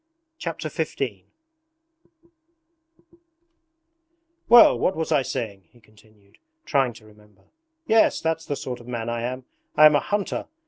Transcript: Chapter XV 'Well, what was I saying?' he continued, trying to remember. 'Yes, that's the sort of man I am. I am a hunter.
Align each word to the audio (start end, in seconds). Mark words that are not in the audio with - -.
Chapter 0.39 0.67
XV 0.67 1.25
'Well, 4.49 4.79
what 4.79 4.95
was 4.95 5.11
I 5.11 5.21
saying?' 5.21 5.65
he 5.71 5.79
continued, 5.79 6.39
trying 6.65 6.93
to 6.93 7.05
remember. 7.05 7.43
'Yes, 7.85 8.19
that's 8.19 8.47
the 8.47 8.55
sort 8.55 8.79
of 8.79 8.87
man 8.87 9.09
I 9.09 9.21
am. 9.21 9.45
I 9.75 9.85
am 9.85 9.95
a 9.95 9.99
hunter. 9.99 10.47